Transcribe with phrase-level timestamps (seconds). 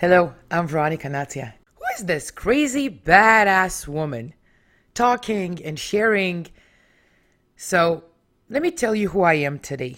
[0.00, 1.52] Hello, I'm Veronica Natia.
[1.74, 4.32] Who is this crazy, badass woman
[4.94, 6.46] talking and sharing?
[7.54, 8.04] So,
[8.48, 9.96] let me tell you who I am today.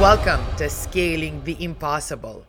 [0.00, 2.44] Welcome to Scaling the Impossible.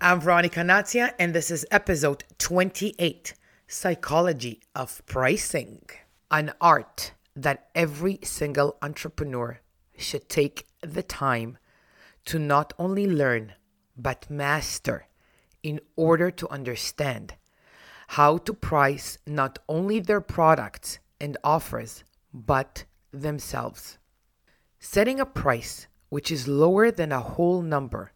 [0.00, 3.34] I'm Veronica Natia, and this is episode 28
[3.68, 5.88] Psychology of Pricing,
[6.28, 9.60] an art that every single entrepreneur
[9.98, 11.58] should take the time
[12.24, 13.54] to not only learn
[13.96, 15.06] but master
[15.62, 17.34] in order to understand
[18.08, 23.98] how to price not only their products and offers but themselves.
[24.78, 28.12] Setting a price which is lower than a whole number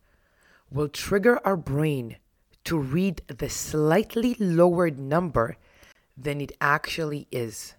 [0.70, 2.16] will trigger our brain
[2.64, 5.56] to read the slightly lowered number
[6.16, 7.74] than it actually is.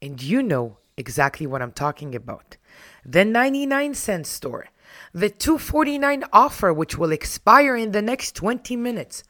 [0.00, 2.56] And you know exactly what I'm talking about.
[3.04, 4.68] The 99 cent store,
[5.12, 9.24] the 249 offer which will expire in the next 20 minutes,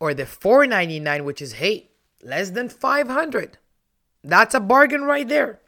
[0.00, 1.90] or the 499 which is hey,
[2.22, 3.58] less than 500.
[4.24, 5.60] That's a bargain right there.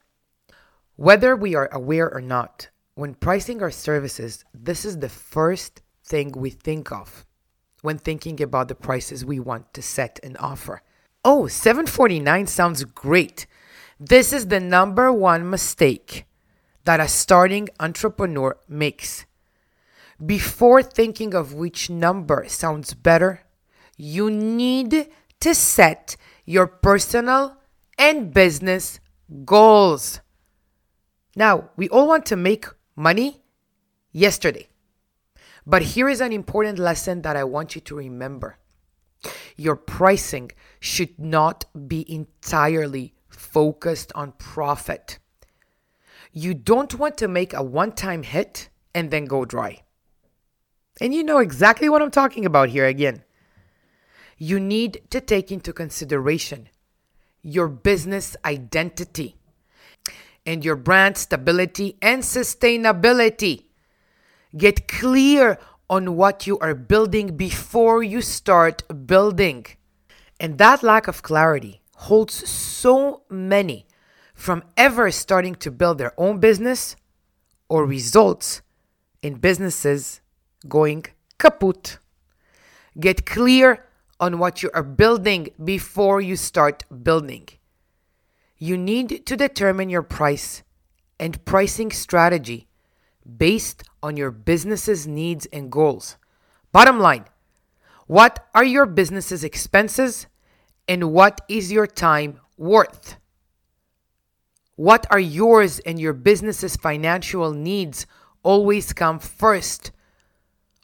[0.96, 6.32] Whether we are aware or not, when pricing our services, this is the first thing
[6.32, 7.24] we think of
[7.82, 10.82] when thinking about the prices we want to set and offer.
[11.24, 13.46] Oh, 749 sounds great.
[13.98, 16.24] This is the number one mistake
[16.90, 19.24] that a starting entrepreneur makes.
[20.26, 23.42] Before thinking of which number sounds better,
[23.96, 25.06] you need
[25.38, 27.58] to set your personal
[27.96, 28.98] and business
[29.44, 30.18] goals.
[31.36, 33.40] Now, we all want to make money
[34.10, 34.66] yesterday.
[35.64, 38.58] But here is an important lesson that I want you to remember
[39.56, 45.20] your pricing should not be entirely focused on profit.
[46.32, 49.82] You don't want to make a one time hit and then go dry.
[51.00, 53.24] And you know exactly what I'm talking about here again.
[54.36, 56.68] You need to take into consideration
[57.42, 59.36] your business identity
[60.46, 63.64] and your brand stability and sustainability.
[64.56, 65.58] Get clear
[65.88, 69.66] on what you are building before you start building.
[70.38, 73.86] And that lack of clarity holds so many
[74.40, 76.96] from ever starting to build their own business
[77.68, 78.62] or results
[79.22, 80.22] in businesses
[80.66, 81.04] going
[81.36, 81.98] kaput.
[82.98, 83.84] Get clear
[84.18, 87.48] on what you are building before you start building.
[88.56, 90.62] You need to determine your price
[91.18, 92.66] and pricing strategy
[93.36, 96.16] based on your business's needs and goals.
[96.72, 97.26] Bottom line,
[98.06, 100.28] what are your business's expenses
[100.88, 103.19] and what is your time worth?
[104.80, 108.06] What are yours and your business's financial needs
[108.42, 109.90] always come first,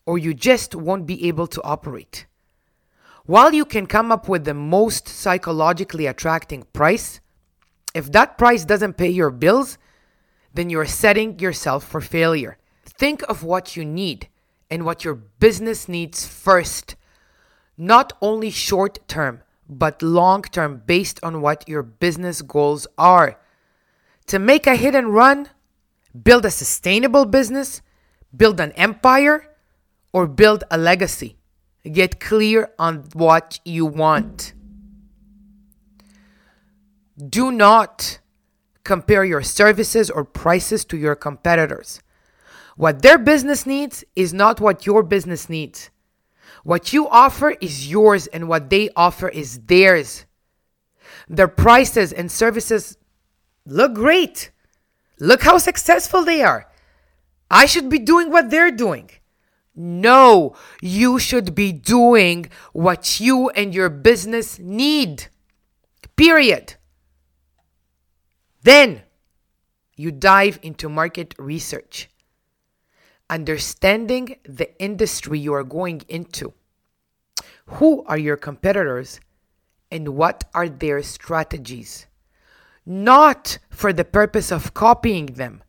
[0.05, 2.27] or you just won't be able to operate?
[3.25, 7.21] While you can come up with the most psychologically attracting price,
[7.95, 9.79] if that price doesn't pay your bills,
[10.53, 12.59] then you're setting yourself for failure.
[12.85, 14.29] Think of what you need
[14.71, 16.97] and what your business needs first,
[17.79, 23.39] not only short term, but long term based on what your business goals are.
[24.29, 25.49] To make a hit and run,
[26.21, 27.83] build a sustainable business,
[28.37, 29.49] build an empire,
[30.13, 31.37] or build a legacy.
[31.91, 34.53] Get clear on what you want.
[37.17, 38.19] Do not
[38.83, 42.01] compare your services or prices to your competitors.
[42.77, 45.91] What their business needs is not what your business needs.
[46.63, 50.27] What you offer is yours, and what they offer is theirs.
[51.29, 52.99] Their prices and services
[53.67, 54.51] look great.
[55.19, 56.71] Look how successful they are.
[57.51, 59.11] I should be doing what they're doing.
[59.75, 65.27] No, you should be doing what you and your business need.
[66.17, 66.75] Period.
[68.63, 69.03] Then
[69.97, 72.09] you dive into market research,
[73.29, 76.55] understanding the industry you are going into.
[77.67, 79.21] Who are your competitors
[79.91, 82.07] and what are their strategies?
[82.87, 85.63] Not for the purpose of copying them,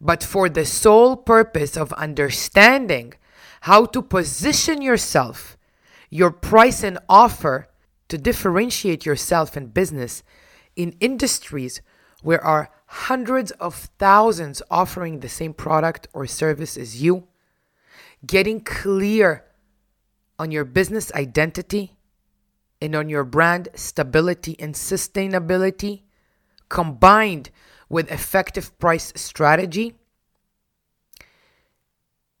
[0.00, 3.14] but for the sole purpose of understanding
[3.62, 5.56] how to position yourself,
[6.08, 7.68] your price and offer
[8.08, 10.22] to differentiate yourself in business
[10.76, 11.82] in industries
[12.22, 17.26] where are hundreds of thousands offering the same product or service as you,
[18.24, 19.44] getting clear
[20.38, 21.96] on your business identity
[22.80, 26.02] and on your brand stability and sustainability,
[26.68, 27.50] combined
[27.88, 29.94] with effective price strategy,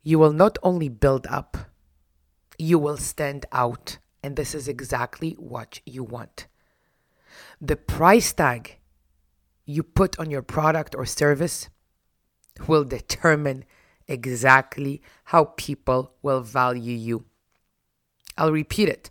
[0.02, 1.56] you will not only build up,
[2.58, 3.98] you will stand out.
[4.22, 6.46] And this is exactly what you want.
[7.60, 8.78] The price tag
[9.64, 11.68] you put on your product or service
[12.66, 13.64] will determine
[14.08, 17.24] exactly how people will value you.
[18.36, 19.10] I'll repeat it.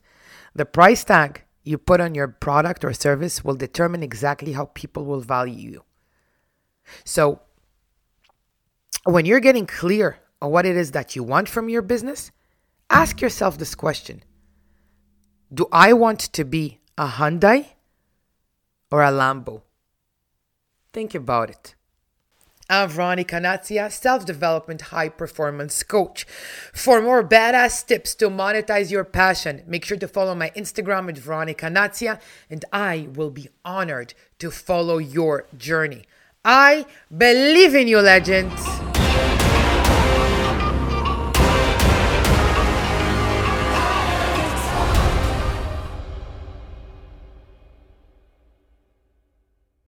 [0.54, 5.04] The price tag you put on your product or service will determine exactly how people
[5.04, 5.84] will value you.
[7.04, 7.42] So,
[9.04, 12.32] when you're getting clear on what it is that you want from your business,
[12.90, 14.24] ask yourself this question
[15.54, 17.68] Do I want to be a Hyundai
[18.92, 19.64] or a Lambo?
[20.94, 21.75] Think about it.
[22.68, 26.26] I'm Veronica Nazia, self development high performance coach.
[26.74, 31.18] For more badass tips to monetize your passion, make sure to follow my Instagram at
[31.20, 32.20] Veronica Nazia,
[32.50, 36.06] and I will be honored to follow your journey.
[36.44, 38.95] I believe in you, legends.